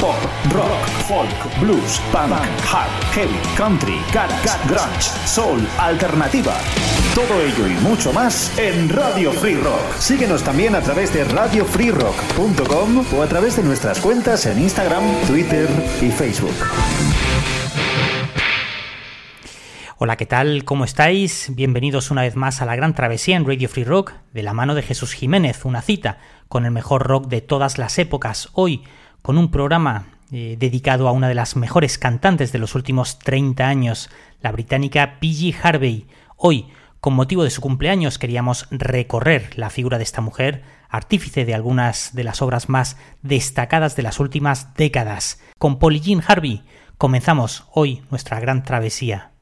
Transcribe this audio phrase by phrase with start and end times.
[0.00, 0.16] Pop,
[0.54, 2.32] rock, folk, blues, punk,
[2.64, 6.54] hard, heavy, country, garage, grunge, soul, alternativa.
[7.14, 9.94] Todo ello y mucho más en Radio Free Rock.
[9.98, 15.68] Síguenos también a través de radiofreerock.com o a través de nuestras cuentas en Instagram, Twitter
[16.00, 16.56] y Facebook.
[19.98, 20.64] Hola, ¿qué tal?
[20.64, 21.54] ¿Cómo estáis?
[21.54, 24.74] Bienvenidos una vez más a la gran travesía en Radio Free Rock, de la mano
[24.74, 28.48] de Jesús Jiménez, una cita con el mejor rock de todas las épocas.
[28.54, 28.82] Hoy,
[29.22, 33.66] con un programa eh, dedicado a una de las mejores cantantes de los últimos 30
[33.66, 35.54] años, la británica P.G.
[35.62, 36.06] Harvey.
[36.36, 36.68] Hoy,
[37.00, 42.14] con motivo de su cumpleaños, queríamos recorrer la figura de esta mujer, artífice de algunas
[42.14, 45.40] de las obras más destacadas de las últimas décadas.
[45.58, 46.62] Con Polly Jean Harvey
[46.96, 49.32] comenzamos hoy nuestra gran travesía.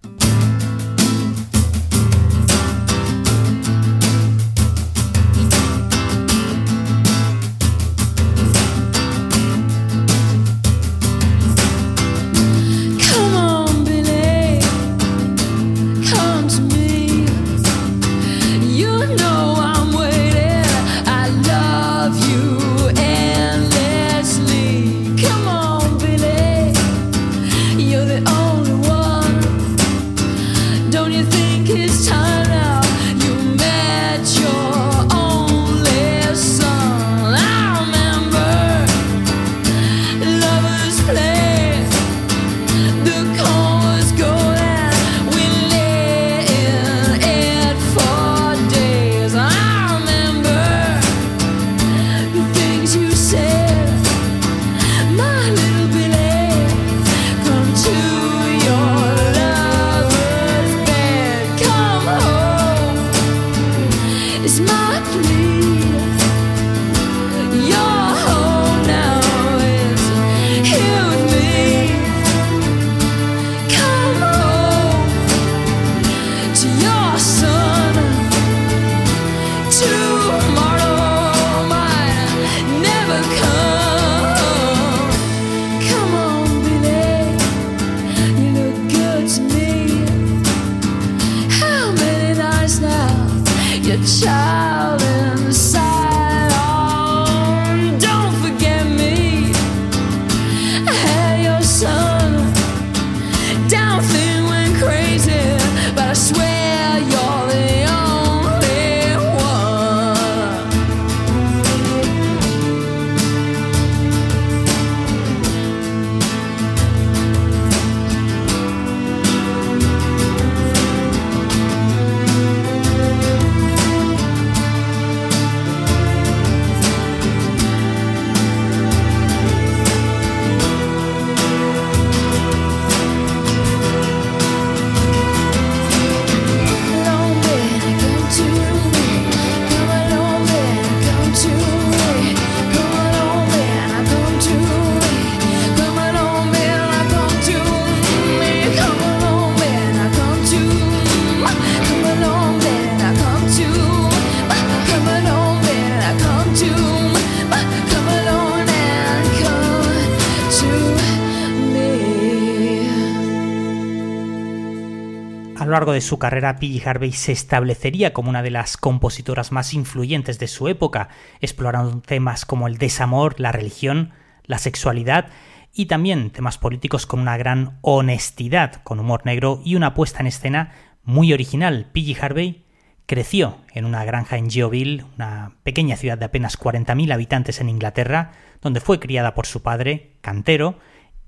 [165.92, 166.86] De su carrera, P.G.
[166.86, 171.08] Harvey se establecería como una de las compositoras más influyentes de su época,
[171.40, 174.12] explorando temas como el desamor, la religión,
[174.44, 175.28] la sexualidad
[175.74, 180.26] y también temas políticos con una gran honestidad, con humor negro y una puesta en
[180.26, 180.72] escena
[181.04, 181.90] muy original.
[181.92, 182.16] P.G.
[182.20, 182.64] Harvey
[183.06, 188.32] creció en una granja en Geoville, una pequeña ciudad de apenas 40.000 habitantes en Inglaterra,
[188.60, 190.78] donde fue criada por su padre, cantero,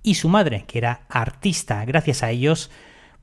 [0.03, 1.85] y su madre, que era artista.
[1.85, 2.71] Gracias a ellos,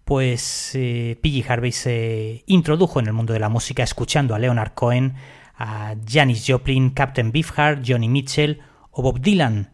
[0.07, 1.19] pues eh.
[1.50, 5.15] Harvey se introdujo en el mundo de la música escuchando a Leonard Cohen,
[5.57, 9.74] a Janis Joplin, Captain Beefheart, Johnny Mitchell o Bob Dylan.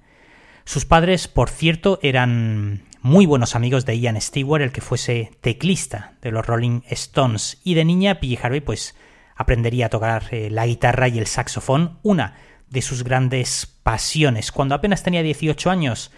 [0.65, 6.15] Sus padres, por cierto, eran muy buenos amigos de Ian Stewart, el que fuese teclista
[6.23, 8.39] de los Rolling Stones, y de niña P.G.
[8.41, 8.95] Harvey pues
[9.35, 12.37] aprendería a tocar eh, la guitarra y el saxofón, una
[12.69, 14.51] de sus grandes pasiones.
[14.51, 16.11] Cuando apenas tenía 18 años,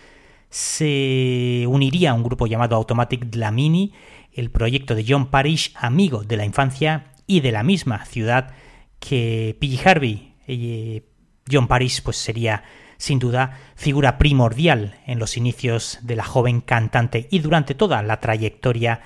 [0.55, 3.91] se uniría a un grupo llamado Automatic Dlamini,
[4.31, 8.53] el proyecto de John Parrish, amigo de la infancia y de la misma ciudad
[9.01, 9.85] que P.G.
[9.85, 10.33] Harvey.
[10.47, 11.03] Eh,
[11.51, 12.63] John Parrish pues sería
[12.95, 18.21] sin duda figura primordial en los inicios de la joven cantante y durante toda la
[18.21, 19.01] trayectoria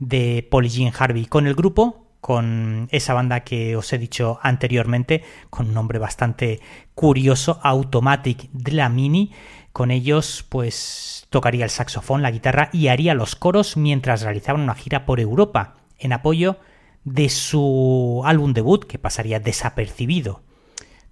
[0.00, 5.68] de Polly Harvey con el grupo, con esa banda que os he dicho anteriormente, con
[5.68, 6.60] un nombre bastante
[6.94, 9.32] curioso, Automatic Dlamini.
[9.80, 14.74] Con ellos, pues tocaría el saxofón, la guitarra y haría los coros mientras realizaban una
[14.74, 16.58] gira por Europa en apoyo
[17.04, 20.42] de su álbum debut que pasaría desapercibido.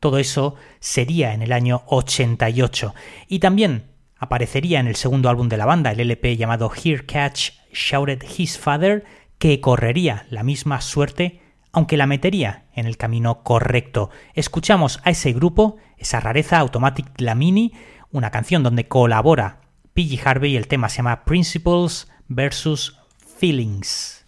[0.00, 2.94] Todo eso sería en el año 88
[3.26, 3.84] y también
[4.18, 8.58] aparecería en el segundo álbum de la banda, el LP llamado Here Catch Shouted His
[8.58, 9.06] Father,
[9.38, 11.40] que correría la misma suerte
[11.72, 14.10] aunque la metería en el camino correcto.
[14.34, 17.72] Escuchamos a ese grupo, esa rareza Automatic Lamini,
[18.10, 19.60] una canción donde colabora
[19.94, 22.99] PG Harvey y el tema se llama Principles versus
[23.38, 24.25] Feelings.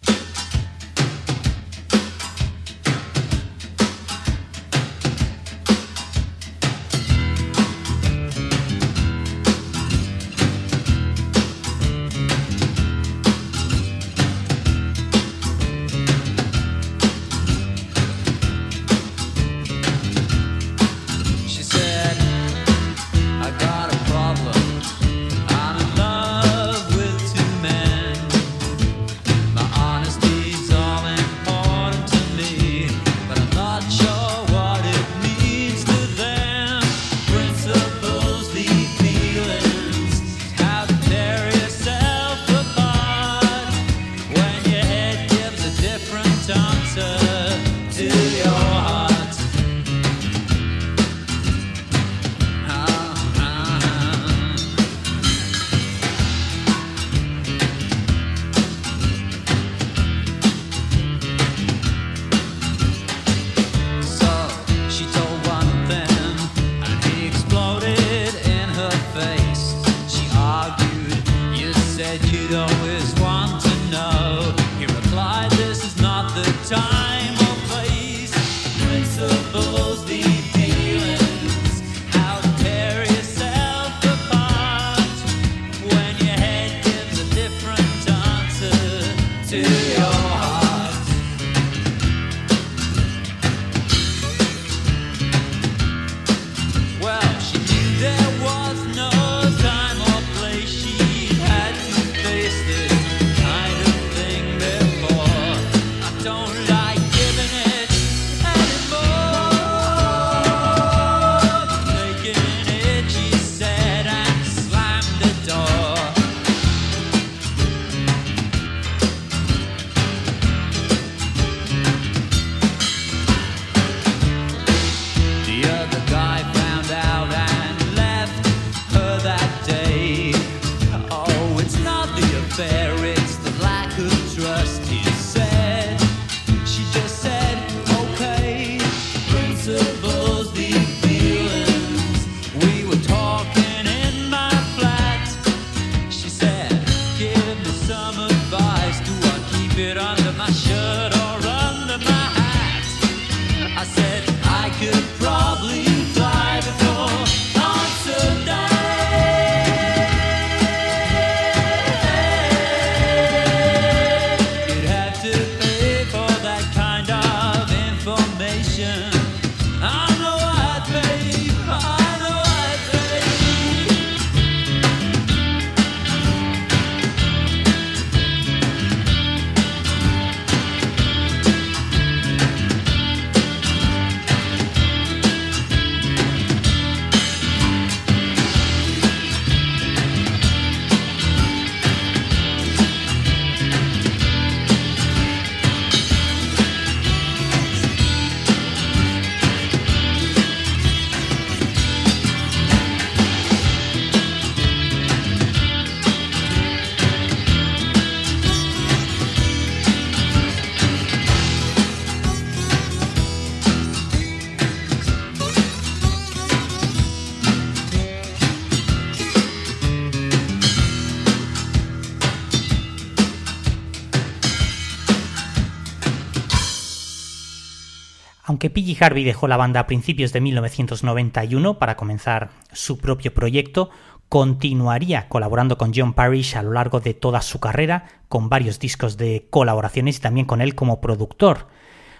[228.81, 233.91] Piggy Harvey dejó la banda a principios de 1991 para comenzar su propio proyecto,
[234.27, 239.17] continuaría colaborando con John Parrish a lo largo de toda su carrera, con varios discos
[239.17, 241.67] de colaboraciones y también con él como productor.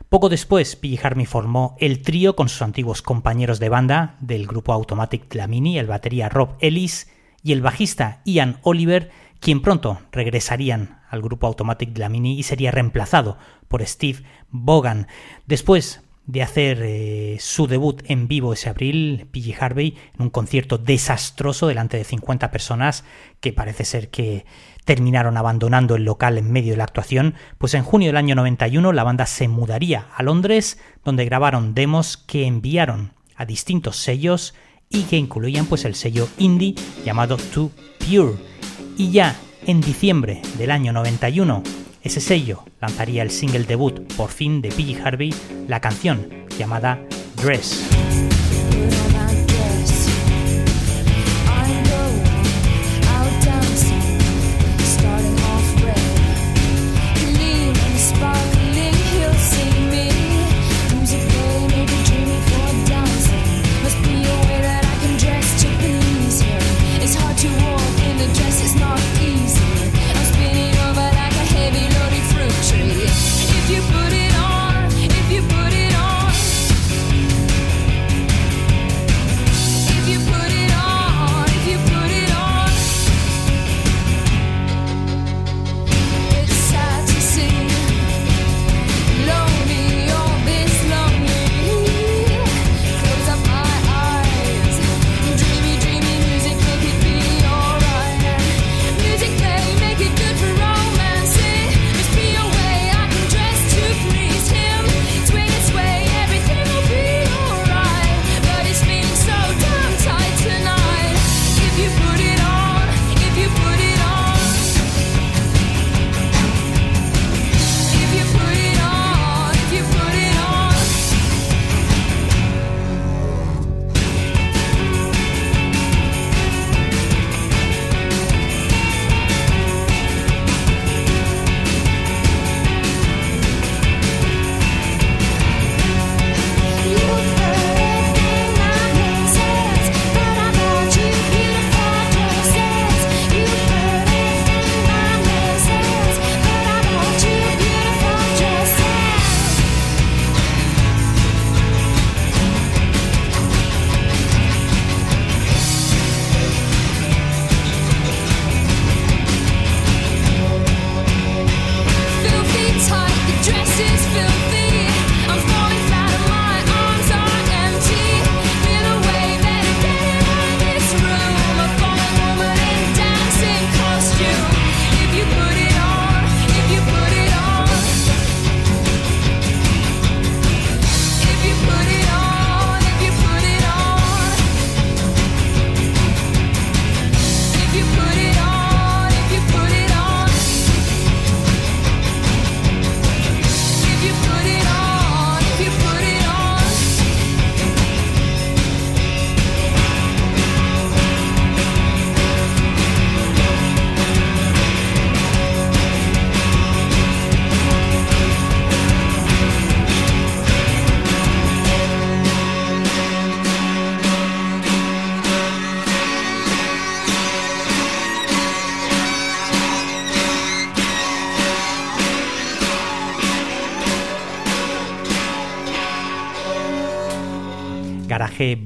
[0.08, 1.00] Poco después, P.
[1.02, 5.88] Harvey formó el trío con sus antiguos compañeros de banda del grupo Automatic Dlamini, el
[5.88, 7.10] batería Rob Ellis
[7.42, 13.40] y el bajista Ian Oliver, quien pronto regresarían al grupo Automatic Dlamini y sería reemplazado
[13.68, 15.08] por Steve Bogan.
[15.48, 16.02] Después
[16.32, 21.68] de hacer eh, su debut en vivo ese abril, PG Harvey, en un concierto desastroso
[21.68, 23.04] delante de 50 personas,
[23.42, 24.46] que parece ser que
[24.86, 28.94] terminaron abandonando el local en medio de la actuación, pues en junio del año 91
[28.94, 34.54] la banda se mudaría a Londres, donde grabaron demos que enviaron a distintos sellos
[34.90, 38.36] y que incluían pues el sello indie llamado Too Pure.
[38.98, 39.36] Y ya
[39.68, 41.62] en diciembre del año 91,
[42.04, 45.34] ese sello lanzaría el single debut por fin de PG Harvey,
[45.68, 46.28] la canción
[46.58, 47.00] llamada
[47.36, 48.31] Dress.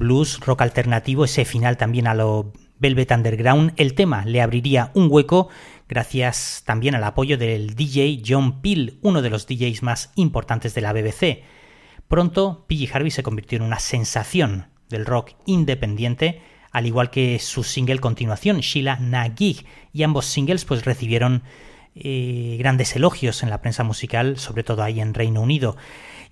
[0.06, 5.08] Blues, rock alternativo, ese final también a lo Velvet Underground, el tema le abriría un
[5.10, 5.50] hueco
[5.90, 10.82] gracias también al apoyo del DJ John Peel, uno de los DJs más importantes de
[10.82, 11.44] la BBC.
[12.08, 17.64] Pronto, PG Harvey se convirtió en una sensación del rock independiente, al igual que su
[17.64, 21.42] single continuación, Sheila Nagig, y ambos singles pues recibieron
[21.96, 25.78] eh, grandes elogios en la prensa musical, sobre todo ahí en Reino Unido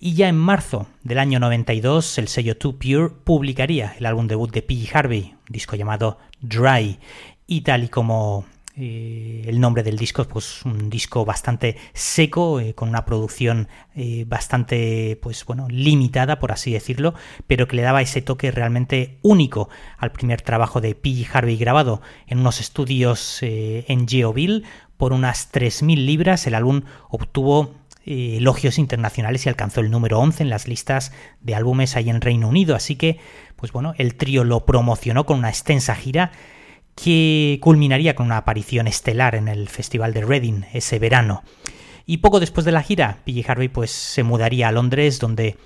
[0.00, 4.50] y ya en marzo del año 92 el sello Too Pure publicaría el álbum debut
[4.52, 4.90] de P.G.
[4.94, 6.98] Harvey, un disco llamado Dry,
[7.46, 8.46] y tal y como
[8.76, 14.24] eh, el nombre del disco, pues un disco bastante seco, eh, con una producción eh,
[14.26, 17.14] bastante, pues bueno, limitada, por así decirlo,
[17.46, 21.28] pero que le daba ese toque realmente único al primer trabajo de P.G.
[21.32, 24.64] Harvey grabado en unos estudios en Geoville
[24.96, 26.46] por unas 3.000 libras.
[26.48, 27.74] El álbum obtuvo
[28.06, 32.48] elogios internacionales y alcanzó el número 11 en las listas de álbumes ahí en Reino
[32.48, 32.76] Unido.
[32.76, 33.18] Así que,
[33.56, 36.32] pues bueno, el trío lo promocionó con una extensa gira
[36.94, 41.42] que culminaría con una aparición estelar en el Festival de Reading ese verano.
[42.06, 45.56] Y poco después de la gira, PJ Harvey pues se mudaría a Londres, donde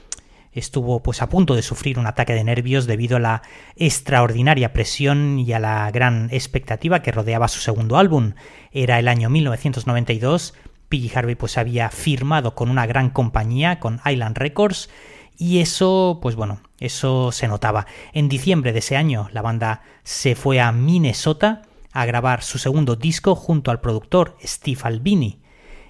[0.52, 3.42] estuvo pues a punto de sufrir un ataque de nervios debido a la
[3.76, 8.34] extraordinaria presión y a la gran expectativa que rodeaba su segundo álbum.
[8.72, 10.54] Era el año 1992,
[10.88, 14.88] PG Harvey pues había firmado con una gran compañía, con Island Records,
[15.36, 17.86] y eso, pues bueno, eso se notaba.
[18.12, 22.96] En diciembre de ese año la banda se fue a Minnesota a grabar su segundo
[22.96, 25.40] disco junto al productor Steve Albini.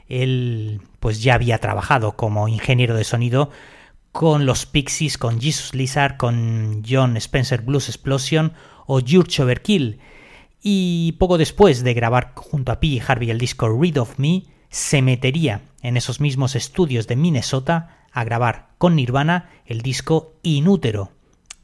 [0.06, 3.50] Él pues ya había trabajado como ingeniero de sonido
[4.12, 8.52] con los Pixies, con Jesus Lizard, con John Spencer Blues Explosion
[8.86, 10.00] o George Overkill.
[10.60, 13.00] Y poco después de grabar junto a P.
[13.06, 18.24] Harvey el disco Read of Me, se metería en esos mismos estudios de Minnesota a
[18.24, 21.12] grabar con Nirvana el disco Inútero.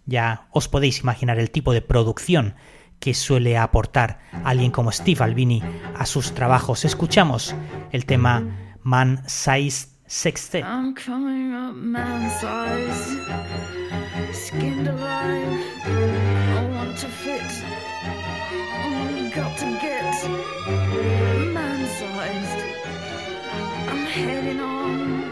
[0.06, 2.54] Ya os podéis imaginar el tipo de producción
[3.00, 5.62] que suele aportar alguien como Steve Albini
[5.94, 6.84] a sus trabajos.
[6.84, 7.54] Escuchamos
[7.92, 10.64] el tema Man Size Sextet.
[10.64, 12.30] Coming up man
[24.14, 25.23] heading on,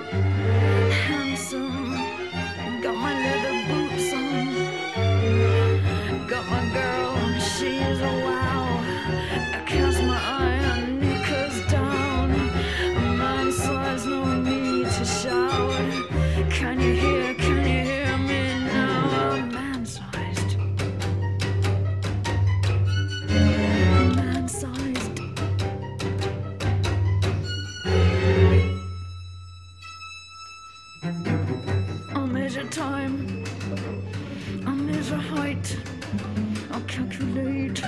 [37.22, 37.82] I'll calculate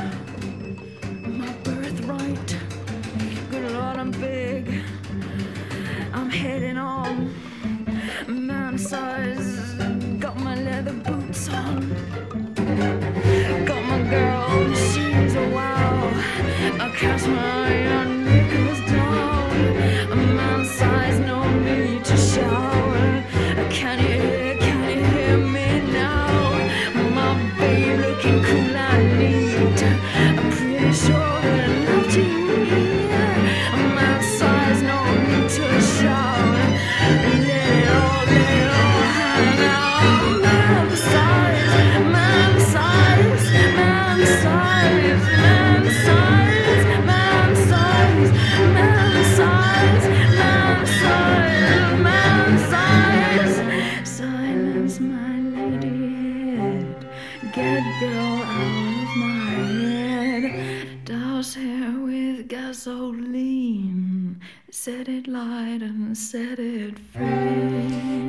[1.27, 2.57] my birthright.
[3.51, 4.83] Good Lord, I'm big,
[6.13, 7.35] I'm heading on,
[8.29, 9.75] man size.
[10.21, 11.89] Got my leather boots on,
[13.67, 16.13] got my girl, she's a oh wow.
[16.81, 23.25] I cast my eye on knickers down, a man size, no need to shower.
[23.71, 24.14] Can you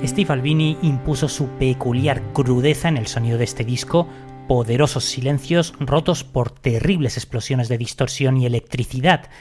[0.05, 4.07] Steve Albini impuso su peculiar crudeza en el sonido de este disco,
[4.47, 9.31] poderosos silencios rotos por terribles explosiones de distorsión y electricidad.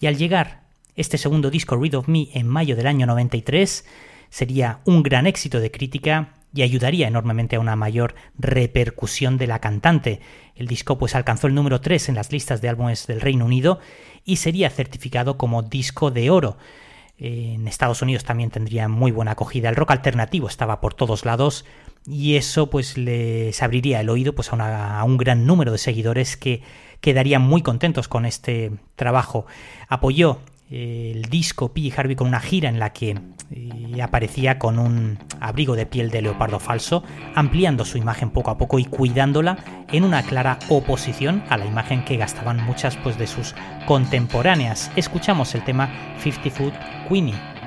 [0.00, 0.64] Y al llegar
[0.96, 3.86] este segundo disco, Read of Me, en mayo del año 93,
[4.28, 9.60] sería un gran éxito de crítica y ayudaría enormemente a una mayor repercusión de la
[9.60, 10.20] cantante.
[10.54, 13.78] El disco pues alcanzó el número 3 en las listas de álbumes del Reino Unido
[14.26, 16.58] y sería certificado como disco de oro.
[17.22, 19.68] En Estados Unidos también tendría muy buena acogida.
[19.68, 21.66] El rock alternativo estaba por todos lados
[22.06, 26.62] y eso pues les abriría el oído pues a, un gran número de seguidores que
[27.02, 29.44] quedarían muy contentos con este trabajo.
[29.88, 30.38] Apoyó
[30.70, 31.92] el disco P.
[31.94, 33.18] Harvey con una gira en la que
[33.50, 37.02] eh, aparecía con un abrigo de piel de leopardo falso,
[37.34, 39.58] ampliando su imagen poco a poco y cuidándola
[39.90, 43.54] en una clara oposición a la imagen que gastaban muchas pues, de sus
[43.86, 44.90] contemporáneas.
[44.94, 46.74] Escuchamos el tema 50 Foot
[47.08, 47.59] Queenie.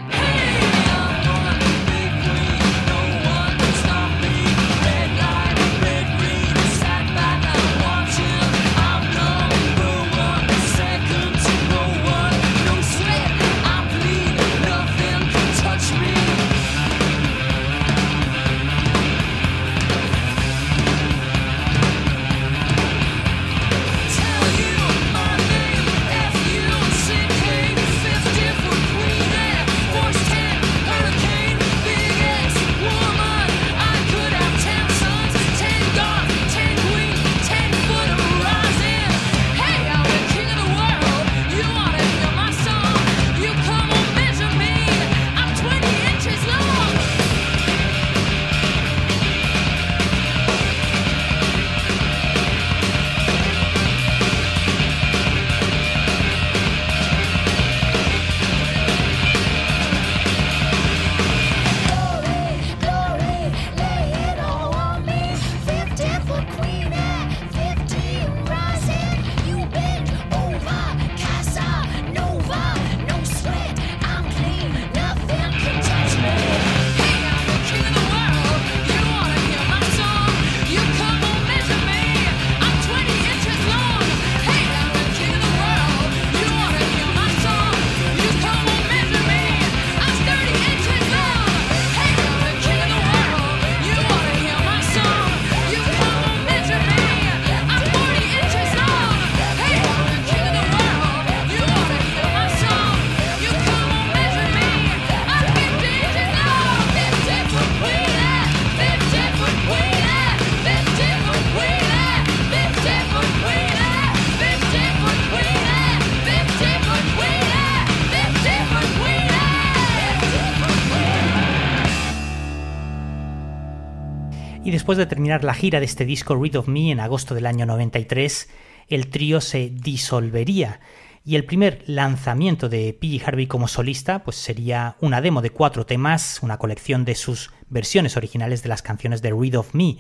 [124.84, 127.66] Después de terminar la gira de este disco Read of Me en agosto del año
[127.66, 128.50] 93,
[128.90, 130.82] el trío se disolvería
[131.24, 135.86] y el primer lanzamiento de PG Harvey como solista pues sería una demo de cuatro
[135.86, 140.00] temas, una colección de sus versiones originales de las canciones de Read of Me.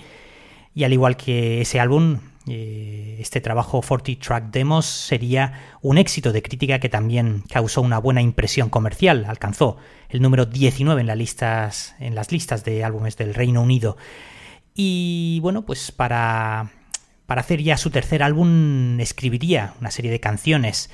[0.76, 2.20] Y al igual que ese álbum,
[2.50, 8.00] eh, este trabajo 40 Track Demos sería un éxito de crítica que también causó una
[8.00, 9.24] buena impresión comercial.
[9.30, 9.78] Alcanzó
[10.10, 13.96] el número 19 en, las listas, en las listas de álbumes del Reino Unido.
[14.76, 16.72] Y bueno, pues para,
[17.26, 20.90] para hacer ya su tercer álbum escribiría una serie de canciones.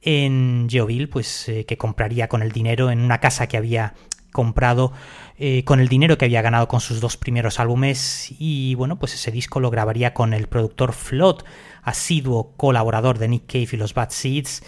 [0.00, 3.94] En Geoville, pues eh, que compraría con el dinero en una casa que había
[4.32, 4.92] comprado
[5.38, 8.34] eh, con el dinero que había ganado con sus dos primeros álbumes.
[8.38, 11.42] Y bueno, pues ese disco lo grabaría con el productor Flood,
[11.82, 14.62] asiduo colaborador de Nick Cave y los Bad Seeds,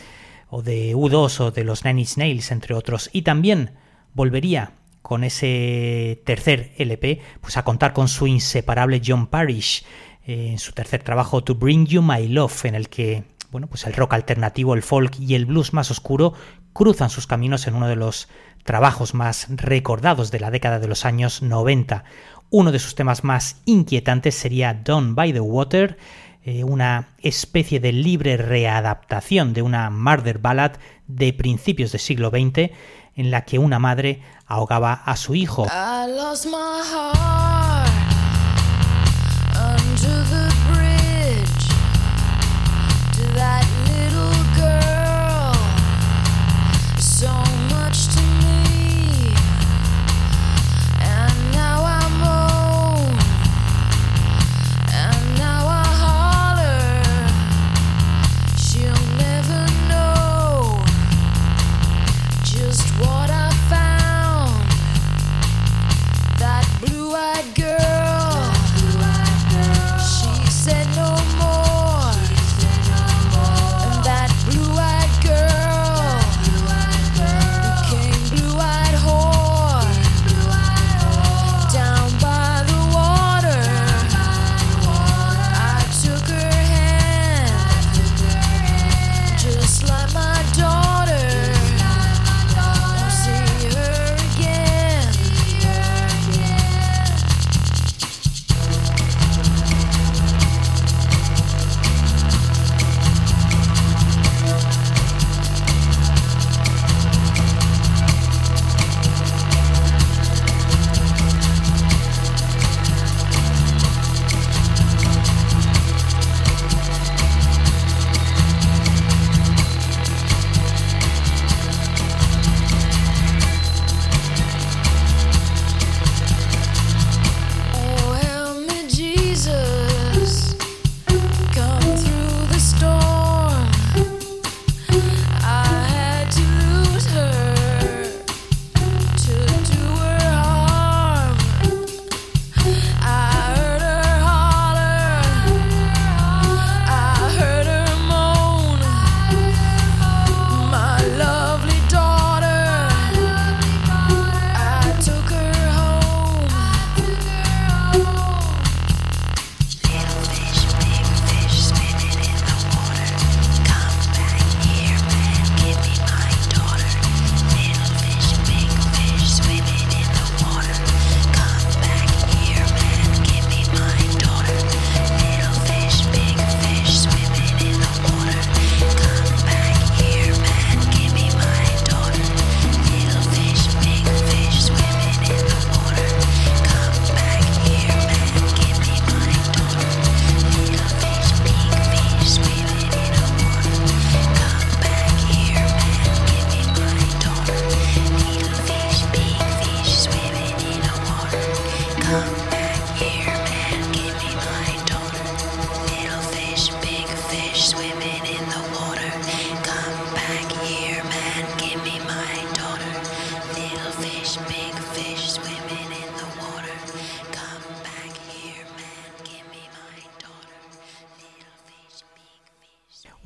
[0.49, 3.73] o de U2 o de los Nine Nails, entre otros, y también
[4.15, 4.73] volvería
[5.05, 9.85] con ese tercer LP, pues a contar con su inseparable John Parrish
[10.27, 13.85] eh, en su tercer trabajo To Bring You My Love, en el que bueno, pues
[13.85, 16.33] el rock alternativo, el folk y el blues más oscuro
[16.73, 18.29] cruzan sus caminos en uno de los
[18.65, 22.05] trabajos más recordados de la década de los años 90.
[22.49, 25.99] Uno de sus temas más inquietantes sería Down by the Water,
[26.45, 30.73] eh, una especie de libre readaptación de una murder ballad
[31.09, 32.73] de principios del siglo XX
[33.17, 35.67] en la que una madre ahogaba a su hijo.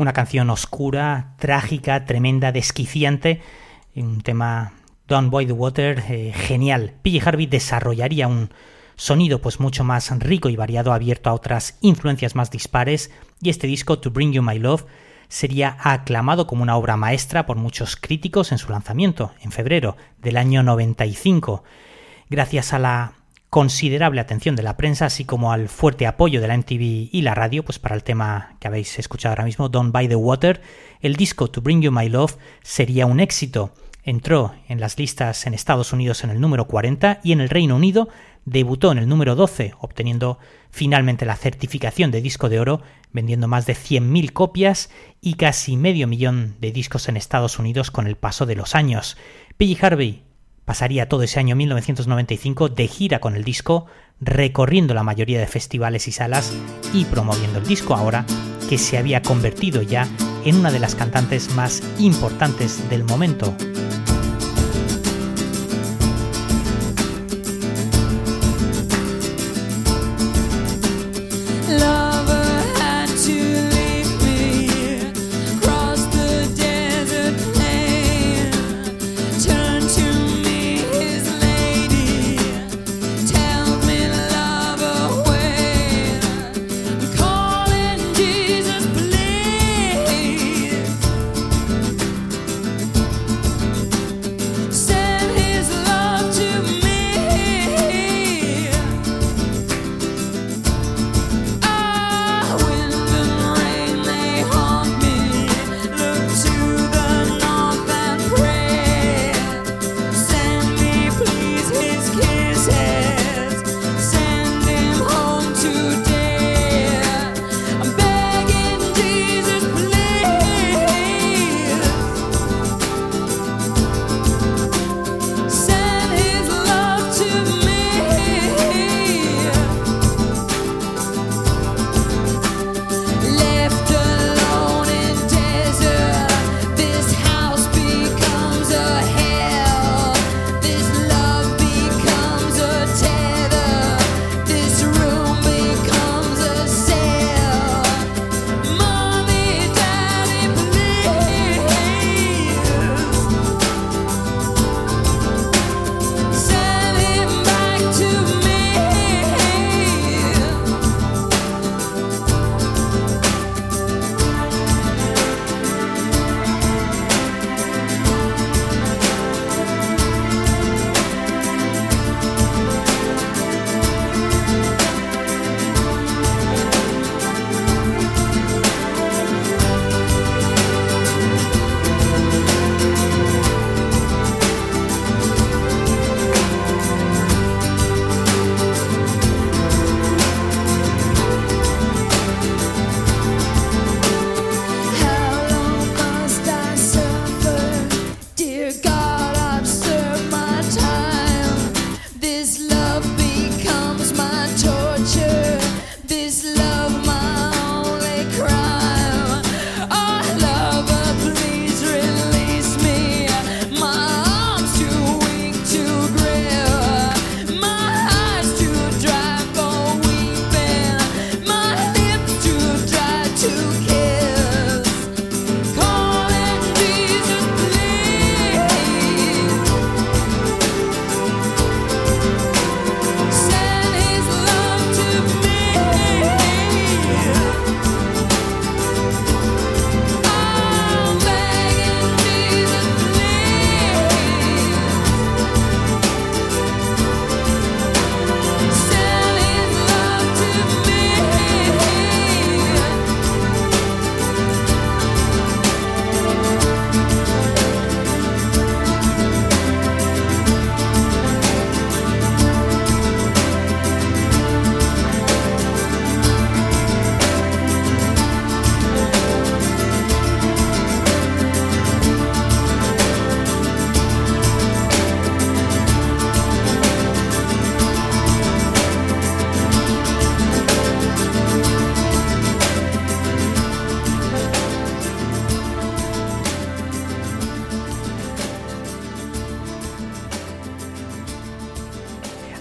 [0.08, 3.42] Una canción oscura, trágica, tremenda, desquiciante,
[3.94, 4.72] un tema
[5.06, 6.94] Don't Boy the Water eh, genial.
[7.02, 8.48] PJ Harvey desarrollaría un
[8.96, 13.10] sonido pues mucho más rico y variado, abierto a otras influencias más dispares,
[13.42, 14.86] y este disco To Bring You My Love
[15.28, 20.38] sería aclamado como una obra maestra por muchos críticos en su lanzamiento, en febrero del
[20.38, 21.64] año 95.
[22.30, 23.12] Gracias a la
[23.50, 27.34] considerable atención de la prensa, así como al fuerte apoyo de la MTV y la
[27.34, 30.60] radio, pues para el tema que habéis escuchado ahora mismo, Don't Buy the Water,
[31.00, 33.72] el disco To Bring You My Love sería un éxito.
[34.02, 37.76] Entró en las listas en Estados Unidos en el número 40 y en el Reino
[37.76, 38.08] Unido
[38.44, 40.38] debutó en el número 12, obteniendo
[40.70, 42.80] finalmente la certificación de disco de oro,
[43.12, 48.06] vendiendo más de 100.000 copias y casi medio millón de discos en Estados Unidos con
[48.06, 49.16] el paso de los años.
[49.56, 50.27] Peggy Harvey
[50.68, 53.86] pasaría todo ese año 1995 de gira con el disco,
[54.20, 56.52] recorriendo la mayoría de festivales y salas
[56.92, 58.26] y promoviendo el disco ahora
[58.68, 60.06] que se había convertido ya
[60.44, 63.54] en una de las cantantes más importantes del momento.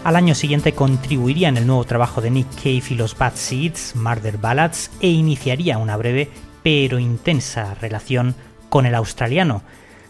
[0.08, 3.94] Al año siguiente contribuiría en el nuevo trabajo de Nick Cave y los Bad Seeds,
[3.98, 6.30] Murder Ballads, e iniciaría una breve
[6.64, 8.34] pero intensa relación
[8.70, 9.64] con el australiano.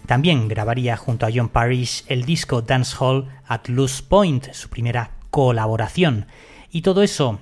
[0.05, 5.13] También grabaría junto a John Parrish el disco Dance Hall at Loose Point, su primera
[5.31, 6.27] colaboración.
[6.69, 7.39] Y todo eso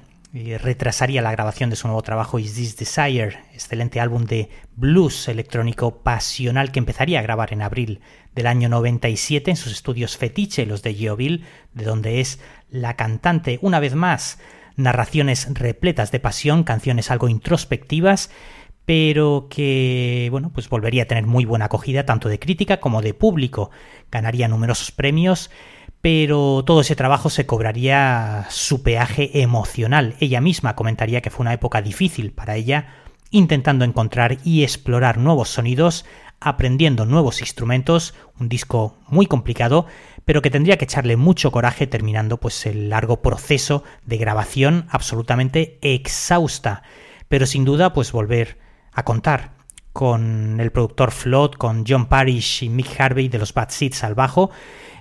[0.57, 6.03] retrasaría la grabación de su nuevo trabajo Is This Desire, excelente álbum de blues electrónico
[6.03, 8.01] pasional que empezaría a grabar en abril
[8.33, 13.59] del año 97 en sus estudios Fetiche, los de Geoville, de donde es la cantante.
[13.61, 14.37] Una vez más,
[14.75, 18.29] narraciones repletas de pasión, canciones algo introspectivas,
[18.83, 23.13] pero que, bueno, pues volvería a tener muy buena acogida tanto de crítica como de
[23.13, 23.71] público.
[24.11, 25.49] Ganaría numerosos premios
[26.05, 30.13] pero todo ese trabajo se cobraría su peaje emocional.
[30.19, 32.93] Ella misma comentaría que fue una época difícil para ella,
[33.31, 36.05] intentando encontrar y explorar nuevos sonidos,
[36.39, 39.87] aprendiendo nuevos instrumentos, un disco muy complicado,
[40.25, 45.79] pero que tendría que echarle mucho coraje terminando pues el largo proceso de grabación absolutamente
[45.81, 46.83] exhausta,
[47.29, 48.59] pero sin duda pues volver
[48.93, 49.55] a contar
[49.91, 54.13] con el productor Flood, con John Parrish y Mick Harvey de los Bad Seeds al
[54.13, 54.51] bajo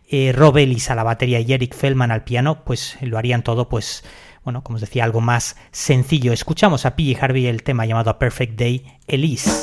[0.09, 3.69] eh, Rob Ellis a la batería y Eric Feldman al piano, pues lo harían todo,
[3.69, 4.05] pues,
[4.45, 6.33] bueno, como os decía, algo más sencillo.
[6.33, 7.17] Escuchamos a P.
[7.21, 9.63] Harvey el tema llamado Perfect Day, Elise.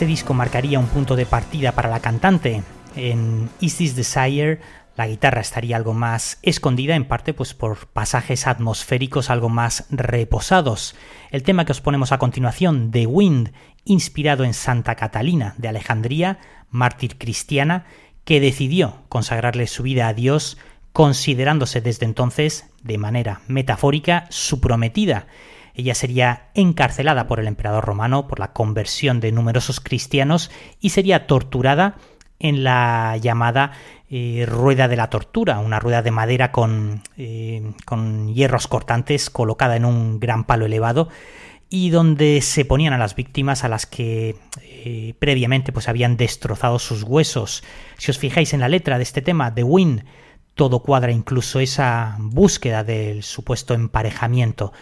[0.00, 2.62] Este disco marcaría un punto de partida para la cantante.
[2.96, 4.58] En Is This Desire
[4.96, 10.94] la guitarra estaría algo más escondida, en parte pues por pasajes atmosféricos algo más reposados.
[11.30, 13.52] El tema que os ponemos a continuación, The Wind,
[13.84, 16.38] inspirado en Santa Catalina de Alejandría,
[16.70, 17.84] mártir cristiana,
[18.24, 20.56] que decidió consagrarle su vida a Dios,
[20.94, 25.26] considerándose desde entonces, de manera metafórica, su prometida
[25.80, 30.50] ella sería encarcelada por el emperador romano por la conversión de numerosos cristianos
[30.80, 31.96] y sería torturada
[32.38, 33.72] en la llamada
[34.08, 39.76] eh, rueda de la tortura, una rueda de madera con, eh, con hierros cortantes colocada
[39.76, 41.08] en un gran palo elevado
[41.68, 46.78] y donde se ponían a las víctimas a las que eh, previamente pues habían destrozado
[46.78, 47.62] sus huesos.
[47.96, 50.04] Si os fijáis en la letra de este tema, The Wind,
[50.56, 54.72] todo cuadra, incluso esa búsqueda del supuesto emparejamiento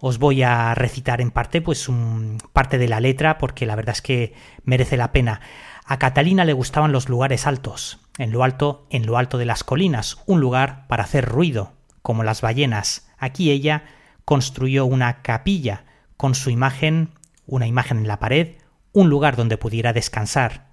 [0.00, 3.94] os voy a recitar en parte pues un, parte de la letra porque la verdad
[3.94, 4.34] es que
[4.64, 5.40] merece la pena.
[5.84, 9.64] A Catalina le gustaban los lugares altos, en lo alto, en lo alto de las
[9.64, 11.72] colinas, un lugar para hacer ruido,
[12.02, 13.08] como las ballenas.
[13.18, 13.84] Aquí ella
[14.24, 15.84] construyó una capilla
[16.16, 17.10] con su imagen,
[17.46, 18.56] una imagen en la pared,
[18.92, 20.66] un lugar donde pudiera descansar,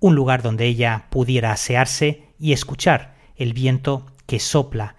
[0.00, 4.96] un lugar donde ella pudiera asearse y escuchar el viento que sopla.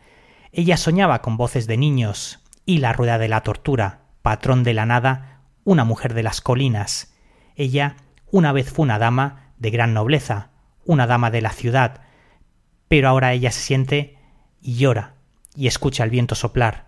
[0.52, 2.40] Ella soñaba con voces de niños
[2.70, 7.12] y la rueda de la tortura, patrón de la nada, una mujer de las colinas.
[7.56, 7.96] Ella
[8.30, 10.52] una vez fue una dama de gran nobleza,
[10.86, 12.02] una dama de la ciudad,
[12.88, 14.20] pero ahora ella se siente
[14.62, 15.16] y llora
[15.56, 16.86] y escucha el viento soplar.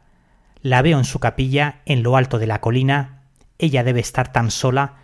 [0.61, 3.23] La veo en su capilla en lo alto de la colina.
[3.57, 4.97] Ella debe estar tan sola.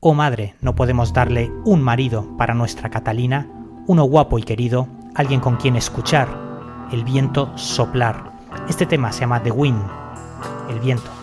[0.00, 3.50] Oh madre, no podemos darle un marido para nuestra Catalina,
[3.86, 8.32] uno guapo y querido, alguien con quien escuchar el viento soplar.
[8.66, 10.01] Este tema se llama The Wind,
[10.72, 11.21] el viento.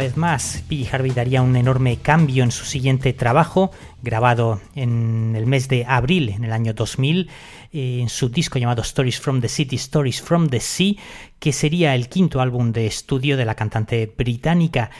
[0.00, 0.86] Vez más, P.
[0.90, 3.70] Harvey daría un enorme cambio en su siguiente trabajo,
[4.02, 7.28] grabado en el mes de abril en el año 2000
[7.72, 10.94] eh, en su disco llamado Stories from the City, Stories from the Sea,
[11.38, 14.90] que sería el quinto álbum de estudio de la cantante británica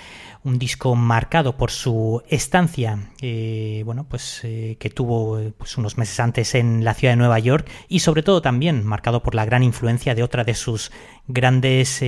[0.42, 5.98] un disco marcado por su estancia, eh, bueno, pues eh, que tuvo eh, pues, unos
[5.98, 9.44] meses antes en la ciudad de Nueva York y sobre todo también marcado por la
[9.44, 10.92] gran influencia de otra de sus
[11.28, 12.00] grandes,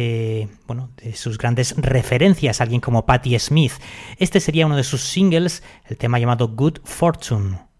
[0.66, 3.72] bueno, de sus grandes referencias, alguien como Patti Smith.
[4.18, 7.71] Este sería uno de sus singles, el tema llamado Good Fortune.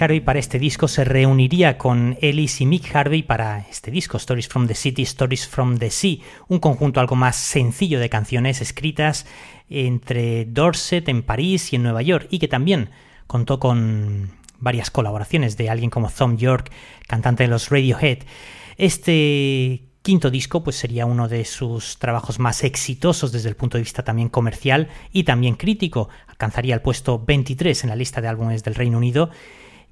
[0.00, 4.48] Harvey para este disco se reuniría con Ellis y Mick Harvey para este disco, Stories
[4.48, 6.18] from the City, Stories from the Sea,
[6.48, 9.26] un conjunto algo más sencillo de canciones escritas
[9.68, 12.90] entre Dorset, en París y en Nueva York, y que también
[13.26, 16.70] contó con varias colaboraciones de alguien como Tom York,
[17.06, 18.18] cantante de los Radiohead.
[18.76, 23.82] Este quinto disco pues sería uno de sus trabajos más exitosos desde el punto de
[23.82, 26.08] vista también comercial y también crítico.
[26.26, 29.30] Alcanzaría el puesto 23 en la lista de álbumes del Reino Unido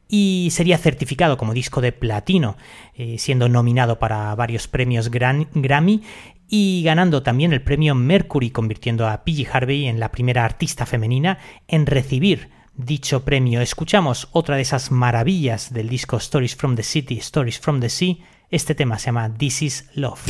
[0.08, 2.56] y sería certificado como disco de platino,
[2.94, 6.02] eh, siendo nominado para varios premios Grammy
[6.48, 11.38] y ganando también el premio Mercury, convirtiendo a Piggy Harvey en la primera artista femenina
[11.66, 13.60] en recibir dicho premio.
[13.60, 18.18] Escuchamos otra de esas maravillas del disco Stories from the City, Stories from the Sea.
[18.50, 20.20] Este tema se llama This is Love.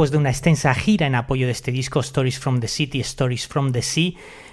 [0.00, 3.46] Después de una extensa gira en apoyo de este disco Stories from the City, Stories
[3.46, 4.12] from the Sea,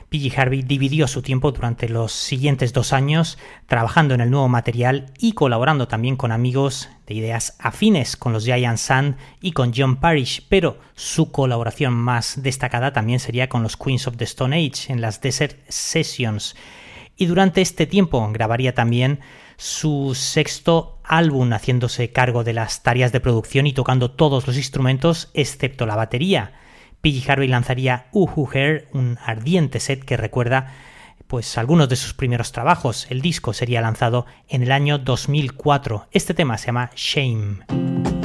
[0.10, 5.14] PG Harvey dividió su tiempo durante los siguientes dos años trabajando en el nuevo material
[5.18, 10.02] y colaborando también con amigos de ideas afines, con los Giant Sand y con John
[10.02, 14.92] Parrish, pero su colaboración más destacada también sería con los Queens of the Stone Age
[14.92, 16.58] en las Desert Sessions.
[17.16, 19.22] Y durante este tiempo grabaría también
[19.56, 25.30] su sexto álbum haciéndose cargo de las tareas de producción y tocando todos los instrumentos
[25.34, 26.54] excepto la batería.
[27.02, 30.74] PG Harvey lanzaría Uhu Hair, un ardiente set que recuerda
[31.28, 33.08] pues algunos de sus primeros trabajos.
[33.10, 36.08] El disco sería lanzado en el año 2004.
[36.12, 38.17] Este tema se llama Shame.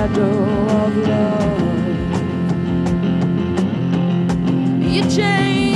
[0.00, 0.32] Shadow
[0.80, 1.60] of love.
[4.82, 5.69] You changed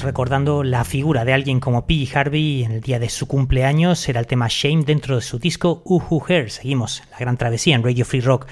[0.00, 2.08] Recordando la figura de alguien como P.
[2.14, 4.08] Harvey en el día de su cumpleaños.
[4.08, 6.50] Era el tema Shame dentro de su disco Uhu Hair.
[6.50, 8.46] Seguimos la gran travesía en Radio Free Rock.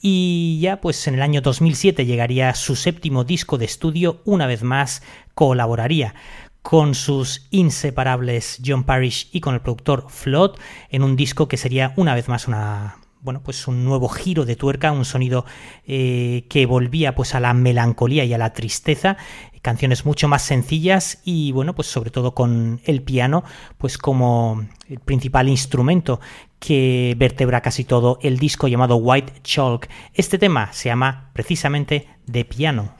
[0.00, 4.22] Y ya pues en el año 2007 llegaría su séptimo disco de estudio.
[4.24, 5.02] Una vez más
[5.34, 6.14] colaboraría
[6.62, 10.56] con sus inseparables John Parrish y con el productor Flood
[10.88, 14.54] en un disco que sería una vez más una bueno, pues un nuevo giro de
[14.54, 15.46] tuerca, un sonido
[15.84, 19.16] eh, que volvía pues a la melancolía y a la tristeza,
[19.66, 23.42] canciones mucho más sencillas y bueno, pues sobre todo con el piano
[23.78, 26.20] pues como el principal instrumento
[26.60, 29.88] que vertebra casi todo el disco llamado White Chalk.
[30.14, 32.94] Este tema se llama precisamente de piano.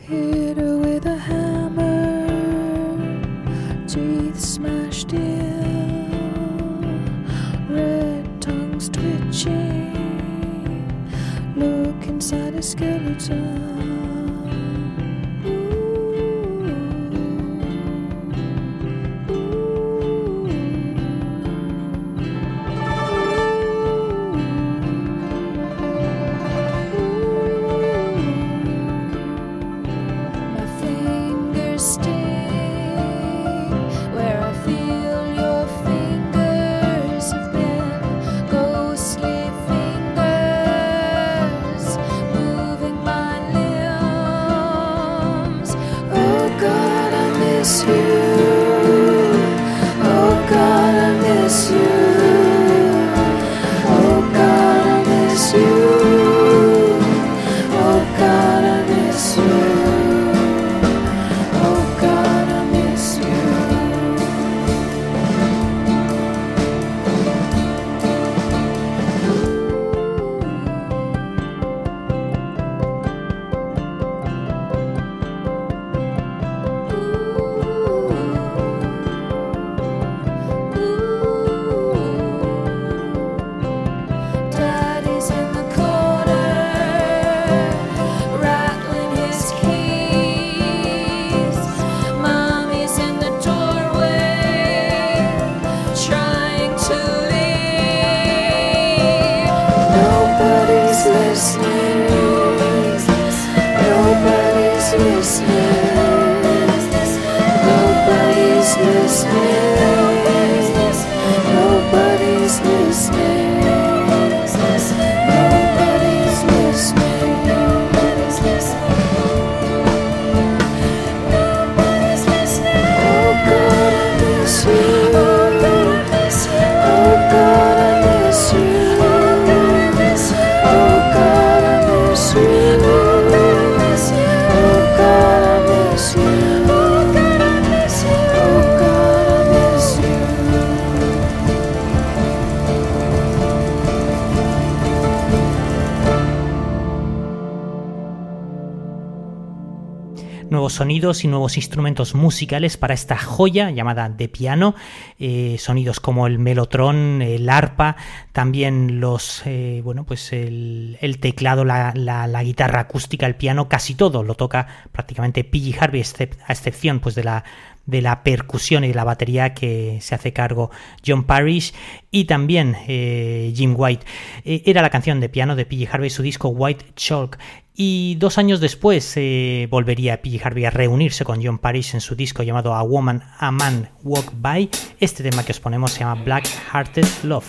[150.77, 154.75] Sonidos y nuevos instrumentos musicales para esta joya llamada de piano.
[155.19, 157.97] Eh, sonidos como el melotron, el arpa,
[158.33, 163.69] también los, eh, bueno, pues el, el teclado, la, la- la guitarra acústica, el piano,
[163.69, 165.77] casi todo lo toca prácticamente P.G.
[165.81, 166.03] Harvey,
[166.47, 167.45] a excepción pues de la
[167.87, 170.73] de la percusión y de la batería que se hace cargo
[171.07, 171.73] John Parrish
[172.11, 174.05] y también eh, Jim White.
[174.45, 175.89] Era la canción de piano de P.G.
[175.93, 177.39] Harvey, su disco White Chalk.
[177.79, 180.41] Y dos años después eh, volvería P.G.
[180.43, 184.33] Harvey a reunirse con John Parrish en su disco llamado A Woman, A Man Walk
[184.35, 184.71] By.
[184.99, 187.47] Este tema que os ponemos se llama Black Hearted Love.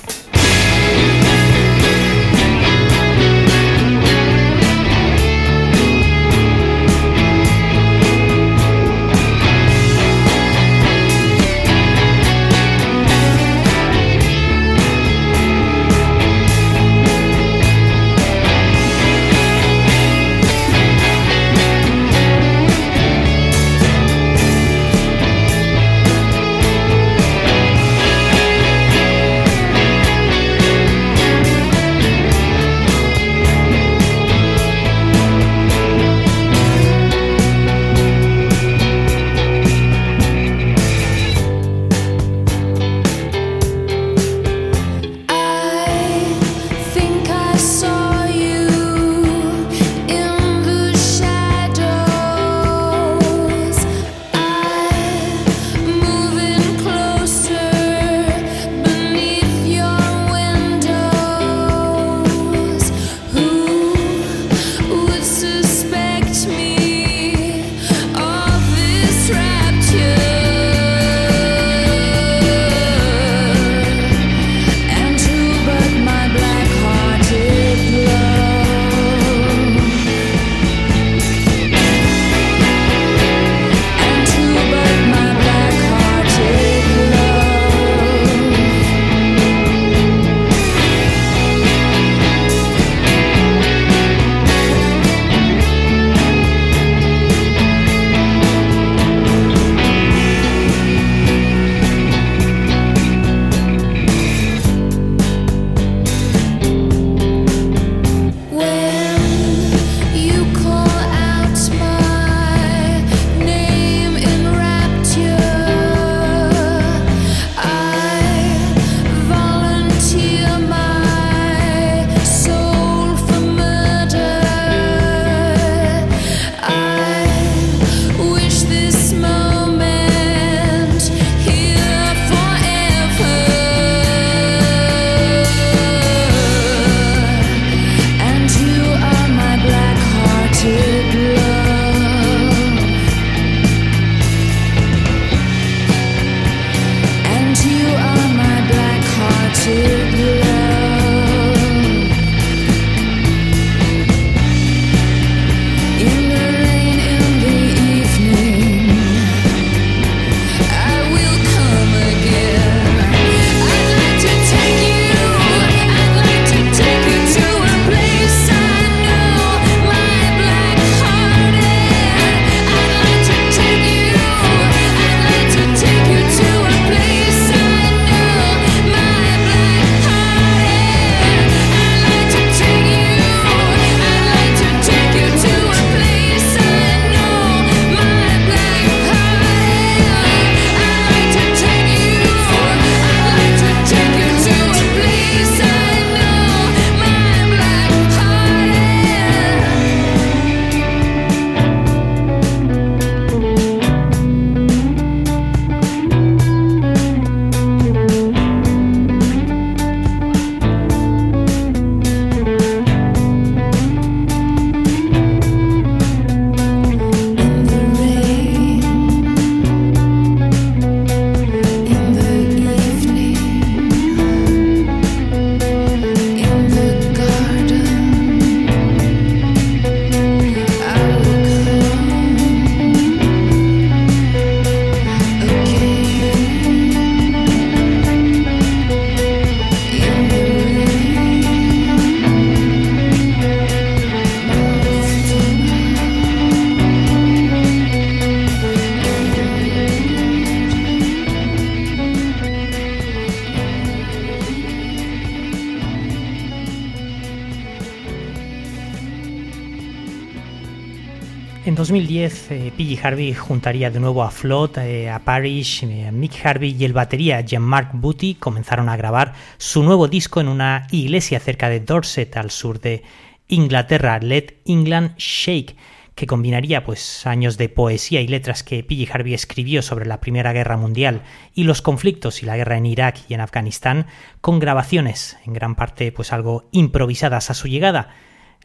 [262.77, 266.93] PG Harvey juntaría de nuevo a Flood, eh, a Parrish, eh, Mick Harvey y el
[266.93, 272.37] batería Jean-Marc Booty comenzaron a grabar su nuevo disco en una iglesia cerca de Dorset,
[272.37, 273.01] al sur de
[273.47, 275.75] Inglaterra, Let England Shake,
[276.13, 280.53] que combinaría pues años de poesía y letras que PG Harvey escribió sobre la Primera
[280.53, 281.23] Guerra Mundial
[281.55, 284.05] y los conflictos y la guerra en Irak y en Afganistán
[284.39, 288.09] con grabaciones, en gran parte pues algo improvisadas a su llegada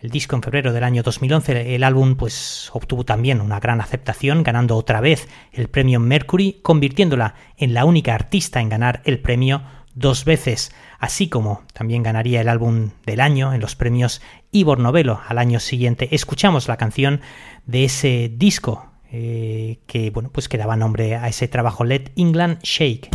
[0.03, 4.43] el disco en febrero del año 2011, el álbum pues obtuvo también una gran aceptación,
[4.43, 9.63] ganando otra vez el premio Mercury, convirtiéndola en la única artista en ganar el premio
[9.95, 15.21] dos veces, así como también ganaría el álbum del año en los premios Ivor Novello
[15.29, 16.09] al año siguiente.
[16.11, 17.21] Escuchamos la canción
[17.67, 22.59] de ese disco eh, que bueno pues que daba nombre a ese trabajo Let England
[22.63, 23.11] Shake.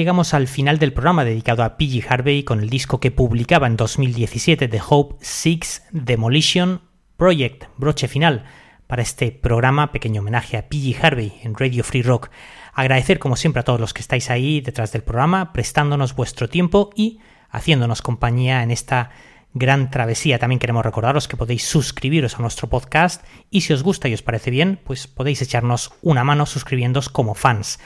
[0.00, 3.76] Llegamos al final del programa dedicado a PG Harvey con el disco que publicaba en
[3.76, 6.80] 2017 de Hope Six Demolition
[7.18, 8.46] Project, broche final
[8.86, 12.30] para este programa, pequeño homenaje a PG Harvey en Radio Free Rock.
[12.72, 16.88] Agradecer como siempre a todos los que estáis ahí detrás del programa, prestándonos vuestro tiempo
[16.96, 17.20] y
[17.50, 19.10] haciéndonos compañía en esta
[19.52, 20.38] gran travesía.
[20.38, 24.22] También queremos recordaros que podéis suscribiros a nuestro podcast y si os gusta y os
[24.22, 27.78] parece bien, pues podéis echarnos una mano suscribiéndoos como fans.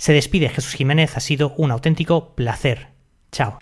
[0.00, 2.88] Se despide Jesús Jiménez, ha sido un auténtico placer.
[3.32, 3.58] Chao.